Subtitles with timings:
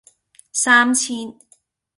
[0.51, 1.37] 三千